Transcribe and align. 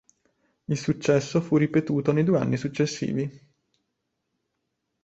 Il 0.67 0.77
successo 0.79 1.41
fu 1.41 1.57
ripetuto 1.57 2.11
nei 2.11 2.23
due 2.23 2.39
anni 2.39 2.57
successivi. 2.57 3.29